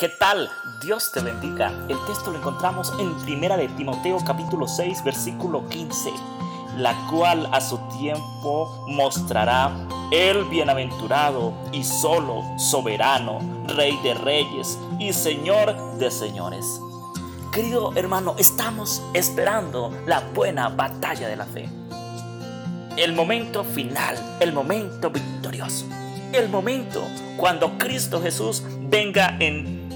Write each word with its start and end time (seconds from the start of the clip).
¿Qué 0.00 0.08
tal? 0.08 0.50
Dios 0.80 1.12
te 1.12 1.20
bendiga. 1.20 1.70
El 1.86 1.98
texto 2.06 2.30
lo 2.30 2.38
encontramos 2.38 2.90
en 2.98 3.14
Primera 3.16 3.58
de 3.58 3.68
Timoteo 3.68 4.16
capítulo 4.24 4.66
6 4.66 5.04
versículo 5.04 5.68
15, 5.68 6.10
la 6.78 6.96
cual 7.10 7.46
a 7.52 7.60
su 7.60 7.76
tiempo 7.98 8.86
mostrará 8.88 9.70
el 10.10 10.46
bienaventurado 10.46 11.52
y 11.70 11.84
solo 11.84 12.42
soberano, 12.56 13.40
rey 13.76 13.94
de 14.02 14.14
reyes 14.14 14.78
y 14.98 15.12
señor 15.12 15.76
de 15.98 16.10
señores. 16.10 16.80
Querido 17.52 17.92
hermano, 17.94 18.36
estamos 18.38 19.02
esperando 19.12 19.92
la 20.06 20.20
buena 20.20 20.70
batalla 20.70 21.28
de 21.28 21.36
la 21.36 21.44
fe. 21.44 21.68
El 22.96 23.12
momento 23.12 23.64
final, 23.64 24.16
el 24.40 24.54
momento 24.54 25.10
victorioso. 25.10 25.84
El 26.32 26.48
momento 26.48 27.02
cuando 27.36 27.76
Cristo 27.76 28.22
Jesús 28.22 28.62
venga 28.88 29.36
en 29.40 29.89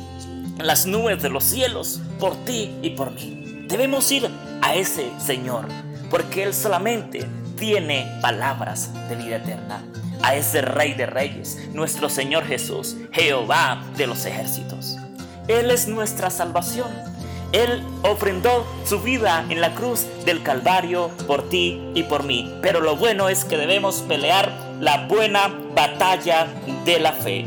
las 0.59 0.87
nubes 0.87 1.23
de 1.23 1.31
los 1.31 1.45
cielos 1.45 2.01
por 2.19 2.37
ti 2.45 2.75
y 2.83 2.91
por 2.91 3.13
mí. 3.13 3.65
Debemos 3.69 4.11
ir 4.13 4.29
a 4.63 4.75
ese 4.75 5.11
Señor, 5.19 5.67
porque 6.11 6.43
Él 6.43 6.55
solamente 6.55 7.27
tiene 7.59 8.19
palabras 8.21 8.91
de 9.09 9.17
vida 9.17 9.37
eterna. 9.37 9.83
A 10.23 10.37
ese 10.37 10.63
Rey 10.63 10.95
de 10.95 11.07
Reyes, 11.07 11.69
nuestro 11.73 12.09
Señor 12.09 12.47
Jesús, 12.47 12.97
Jehová 13.13 13.85
de 13.97 14.07
los 14.07 14.25
ejércitos. 14.25 14.97
Él 15.49 15.71
es 15.71 15.87
nuestra 15.87 16.31
salvación. 16.31 16.89
Él 17.53 17.83
ofrendó 18.03 18.67
su 18.87 19.01
vida 19.01 19.45
en 19.51 19.61
la 19.61 19.75
cruz 19.75 20.07
del 20.25 20.43
Calvario 20.43 21.11
por 21.27 21.49
ti 21.51 21.91
y 21.95 22.05
por 22.05 22.25
mí. 22.25 22.59
Pero 22.63 22.81
lo 22.81 22.97
bueno 22.97 23.29
es 23.29 23.45
que 23.45 23.59
debemos 23.59 23.97
pelear 24.09 24.51
la 24.81 25.07
buena 25.07 25.49
batalla 25.75 26.47
de 26.85 27.01
la 27.01 27.13
fe 27.13 27.47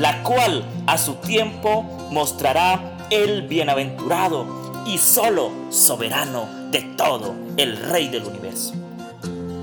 la 0.00 0.22
cual 0.22 0.64
a 0.86 0.96
su 0.96 1.14
tiempo 1.14 1.82
mostrará 2.10 2.96
el 3.10 3.42
bienaventurado 3.42 4.46
y 4.86 4.98
solo 4.98 5.50
soberano 5.70 6.46
de 6.70 6.82
todo, 6.96 7.34
el 7.56 7.76
Rey 7.76 8.08
del 8.08 8.24
universo. 8.24 8.74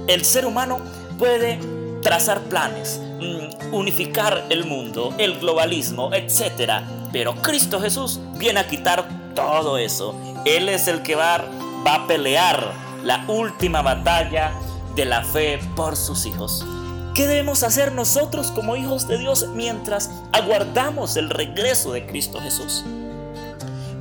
El 0.08 0.26
ser 0.26 0.46
humano 0.46 0.80
puede 1.18 1.60
trazar 2.02 2.42
planes, 2.42 3.00
mm, 3.20 3.74
unificar 3.74 4.46
el 4.50 4.66
mundo, 4.66 5.14
el 5.18 5.40
globalismo, 5.40 6.14
etc. 6.14 6.84
Pero 7.12 7.36
Cristo 7.36 7.80
Jesús 7.80 8.20
viene 8.38 8.60
a 8.60 8.68
quitar 8.68 9.08
todo 9.36 9.78
eso. 9.78 10.16
Él 10.46 10.68
es 10.70 10.88
el 10.88 11.02
que 11.02 11.16
va, 11.16 11.46
va 11.86 11.96
a 11.96 12.08
pelear 12.08 12.74
la 13.04 13.24
última 13.28 13.82
batalla 13.82 14.52
de 14.96 15.06
la 15.06 15.24
fe 15.24 15.60
por 15.76 15.96
sus 15.96 16.26
hijos. 16.26 16.66
¿Qué 17.16 17.28
debemos 17.28 17.64
hacer 17.64 17.94
nosotros 17.94 18.52
como 18.52 18.76
hijos 18.76 19.08
de 19.08 19.18
Dios 19.18 19.48
mientras 19.56 20.12
aguardamos 20.34 21.16
el 21.16 21.30
regreso 21.30 21.94
de 21.94 22.06
Cristo 22.06 22.42
Jesús? 22.42 22.84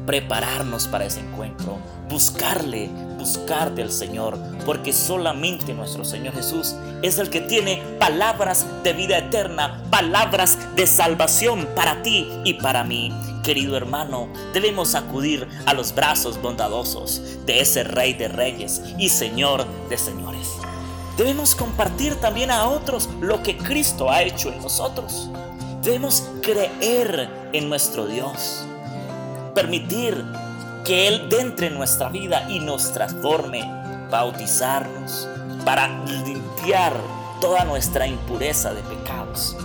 Prepararnos 0.04 0.88
para 0.88 1.04
ese 1.04 1.20
encuentro, 1.20 1.78
buscarle, 2.08 2.90
buscar 3.16 3.72
del 3.72 3.92
Señor, 3.92 4.36
porque 4.66 4.92
solamente 4.92 5.74
nuestro 5.74 6.04
Señor 6.04 6.34
Jesús 6.34 6.74
es 7.02 7.20
el 7.20 7.30
que 7.30 7.40
tiene 7.40 7.80
palabras 8.00 8.66
de 8.82 8.92
vida 8.94 9.18
eterna, 9.18 9.84
palabras 9.90 10.58
de 10.74 10.88
salvación 10.88 11.68
para 11.76 12.02
ti 12.02 12.28
y 12.42 12.54
para 12.54 12.82
mí. 12.82 13.12
Querido 13.44 13.76
hermano, 13.76 14.28
debemos 14.52 14.96
acudir 14.96 15.46
a 15.66 15.72
los 15.72 15.94
brazos 15.94 16.42
bondadosos 16.42 17.22
de 17.46 17.60
ese 17.60 17.84
Rey 17.84 18.14
de 18.14 18.26
Reyes 18.26 18.82
y 18.98 19.08
Señor 19.08 19.64
de 19.88 19.98
Señores. 19.98 20.48
Debemos 21.16 21.54
compartir 21.54 22.16
también 22.16 22.50
a 22.50 22.66
otros 22.66 23.08
lo 23.20 23.40
que 23.42 23.56
Cristo 23.56 24.10
ha 24.10 24.22
hecho 24.22 24.52
en 24.52 24.60
nosotros. 24.60 25.30
Debemos 25.82 26.28
creer 26.42 27.30
en 27.52 27.68
nuestro 27.68 28.06
Dios. 28.06 28.64
Permitir 29.54 30.24
que 30.84 31.06
Él 31.06 31.28
entre 31.38 31.68
en 31.68 31.74
nuestra 31.74 32.08
vida 32.08 32.50
y 32.50 32.58
nos 32.58 32.92
transforme. 32.92 33.62
Bautizarnos 34.10 35.28
para 35.64 35.88
limpiar 36.26 36.94
toda 37.40 37.64
nuestra 37.64 38.08
impureza 38.08 38.74
de 38.74 38.82
pecados. 38.82 39.56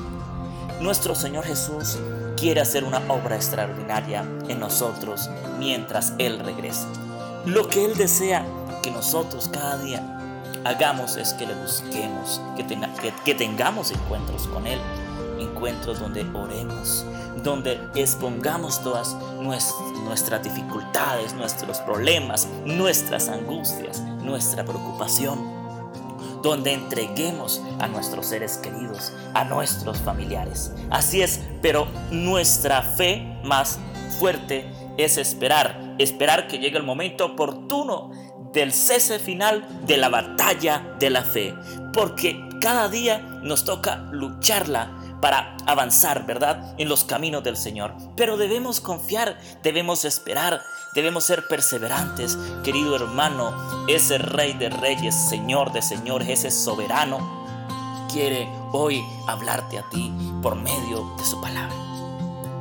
Nuestro 0.79 1.15
Señor 1.15 1.45
Jesús 1.45 1.97
quiere 2.37 2.61
hacer 2.61 2.83
una 2.83 3.01
obra 3.09 3.35
extraordinaria 3.35 4.23
en 4.47 4.59
nosotros 4.59 5.29
mientras 5.57 6.13
Él 6.19 6.39
regresa. 6.39 6.87
Lo 7.45 7.67
que 7.67 7.85
Él 7.85 7.97
desea 7.97 8.45
que 8.83 8.91
nosotros 8.91 9.49
cada 9.51 9.77
día 9.77 10.18
hagamos 10.65 11.17
es 11.17 11.33
que 11.33 11.45
le 11.45 11.53
busquemos, 11.55 12.41
que, 12.55 13.13
que, 13.25 13.35
tengamos 13.35 13.91
encuentros 13.91 14.47
con 14.47 14.67
Él, 14.67 14.79
encuentros 15.39 15.99
donde 15.99 16.25
oremos, 16.33 17.05
donde 17.43 17.79
expongamos 17.95 18.81
todas 18.83 19.15
nuestras 19.41 20.43
dificultades, 20.43 21.33
nuestros 21.33 21.79
problemas, 21.79 22.47
nuestras 22.65 23.29
angustias, 23.29 24.01
nuestra 24.01 24.63
preocupación 24.65 25.59
donde 26.41 26.73
entreguemos 26.73 27.61
a 27.79 27.87
nuestros 27.87 28.27
seres 28.27 28.57
queridos, 28.57 29.13
a 29.33 29.43
nuestros 29.43 29.97
familiares. 29.97 30.71
Así 30.89 31.21
es, 31.21 31.41
pero 31.61 31.87
nuestra 32.11 32.81
fe 32.81 33.37
más 33.43 33.79
fuerte 34.19 34.71
es 34.97 35.17
esperar, 35.17 35.95
esperar 35.97 36.47
que 36.47 36.59
llegue 36.59 36.77
el 36.77 36.83
momento 36.83 37.25
oportuno 37.25 38.11
del 38.53 38.73
cese 38.73 39.19
final 39.19 39.67
de 39.85 39.97
la 39.97 40.09
batalla 40.09 40.95
de 40.99 41.09
la 41.09 41.23
fe. 41.23 41.55
Porque 41.93 42.47
cada 42.59 42.89
día 42.89 43.19
nos 43.41 43.65
toca 43.65 43.97
lucharla 44.11 44.91
para 45.21 45.57
avanzar, 45.65 46.25
¿verdad? 46.25 46.75
En 46.77 46.87
los 46.87 47.03
caminos 47.03 47.43
del 47.43 47.57
Señor. 47.57 47.93
Pero 48.15 48.37
debemos 48.37 48.79
confiar, 48.79 49.37
debemos 49.63 50.05
esperar, 50.05 50.61
debemos 50.95 51.25
ser 51.25 51.47
perseverantes. 51.47 52.37
Querido 52.63 52.95
hermano, 52.95 53.53
ese 53.87 54.17
Rey 54.17 54.53
de 54.53 54.69
Reyes, 54.69 55.15
Señor 55.15 55.71
de 55.71 55.81
Señores, 55.81 56.29
ese 56.29 56.51
soberano, 56.51 58.07
quiere 58.11 58.47
hoy 58.71 59.03
hablarte 59.27 59.77
a 59.77 59.89
ti 59.89 60.11
por 60.41 60.55
medio 60.55 61.15
de 61.17 61.25
su 61.25 61.39
palabra 61.41 61.89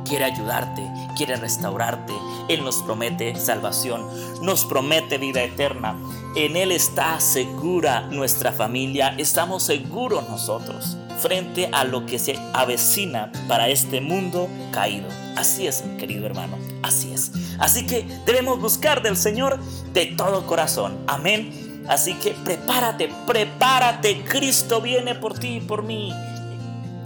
quiere 0.09 0.25
ayudarte, 0.25 0.91
quiere 1.15 1.35
restaurarte. 1.35 2.13
Él 2.49 2.63
nos 2.63 2.81
promete 2.81 3.35
salvación, 3.35 4.05
nos 4.41 4.65
promete 4.65 5.17
vida 5.17 5.41
eterna. 5.43 5.95
En 6.35 6.57
Él 6.57 6.71
está 6.71 7.19
segura 7.19 8.01
nuestra 8.01 8.51
familia, 8.51 9.15
estamos 9.17 9.63
seguros 9.63 10.27
nosotros 10.27 10.97
frente 11.19 11.69
a 11.71 11.83
lo 11.83 12.05
que 12.05 12.17
se 12.17 12.39
avecina 12.53 13.31
para 13.47 13.69
este 13.69 14.01
mundo 14.01 14.49
caído. 14.71 15.07
Así 15.35 15.67
es, 15.67 15.83
querido 15.97 16.25
hermano, 16.25 16.57
así 16.81 17.13
es. 17.13 17.31
Así 17.59 17.85
que 17.85 18.05
debemos 18.25 18.59
buscar 18.59 19.01
del 19.01 19.15
Señor 19.15 19.59
de 19.93 20.07
todo 20.07 20.47
corazón. 20.47 20.97
Amén. 21.07 21.83
Así 21.87 22.13
que 22.15 22.31
prepárate, 22.31 23.09
prepárate. 23.27 24.23
Cristo 24.23 24.81
viene 24.81 25.15
por 25.15 25.37
ti 25.37 25.57
y 25.57 25.61
por 25.61 25.83
mí. 25.83 26.13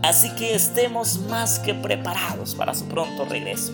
Así 0.04 0.30
que 0.36 0.54
estemos 0.54 1.20
más 1.30 1.60
que 1.60 1.74
preparados 1.74 2.56
para 2.56 2.74
su 2.74 2.86
pronto 2.86 3.26
regreso. 3.26 3.72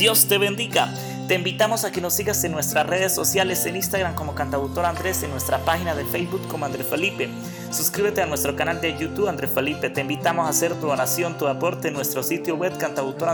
Dios 0.00 0.24
te 0.24 0.38
bendiga. 0.38 0.94
Te 1.28 1.34
invitamos 1.34 1.84
a 1.84 1.92
que 1.92 2.00
nos 2.00 2.14
sigas 2.14 2.42
en 2.44 2.52
nuestras 2.52 2.86
redes 2.86 3.14
sociales, 3.14 3.66
en 3.66 3.76
Instagram 3.76 4.14
como 4.14 4.34
Cantautor 4.34 4.86
Andrés, 4.86 5.22
en 5.22 5.30
nuestra 5.30 5.58
página 5.58 5.94
de 5.94 6.06
Facebook 6.06 6.40
como 6.48 6.64
Andrés 6.64 6.86
Felipe. 6.86 7.28
Suscríbete 7.70 8.22
a 8.22 8.26
nuestro 8.26 8.56
canal 8.56 8.80
de 8.80 8.96
YouTube 8.96 9.28
Andrés 9.28 9.50
Felipe. 9.54 9.90
Te 9.90 10.00
invitamos 10.00 10.46
a 10.46 10.48
hacer 10.48 10.72
tu 10.80 10.86
donación, 10.86 11.36
tu 11.36 11.46
aporte 11.46 11.88
en 11.88 11.94
nuestro 11.94 12.22
sitio 12.22 12.56
web 12.56 12.78
Cantautor. 12.78 13.28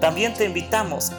También 0.00 0.34
te 0.34 0.44
invitamos 0.44 1.12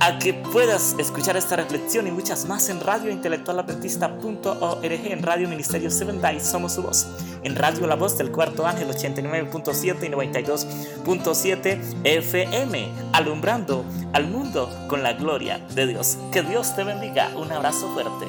a 0.00 0.18
que 0.18 0.34
puedas 0.34 0.96
escuchar 0.98 1.36
esta 1.36 1.54
reflexión 1.56 2.06
y 2.06 2.10
muchas 2.10 2.46
más 2.46 2.68
en 2.68 2.80
radiointelectualadventista.org, 2.80 4.84
en 4.84 5.22
Radio 5.22 5.48
Ministerio 5.48 5.90
Seven 5.90 6.20
Days, 6.20 6.44
somos 6.44 6.74
su 6.74 6.82
voz, 6.82 7.06
en 7.42 7.56
Radio 7.56 7.86
La 7.86 7.94
Voz 7.94 8.18
del 8.18 8.30
Cuarto 8.30 8.66
Ángel 8.66 8.88
89.7 8.88 10.06
y 10.06 10.10
92.7 10.10 11.78
FM, 12.04 12.88
alumbrando 13.12 13.86
al 14.12 14.28
mundo 14.28 14.68
con 14.88 15.02
la 15.02 15.14
gloria 15.14 15.58
de 15.74 15.86
Dios. 15.86 16.18
Que 16.32 16.42
Dios 16.42 16.76
te 16.76 16.84
bendiga, 16.84 17.30
un 17.36 17.50
abrazo 17.52 17.90
fuerte. 17.94 18.26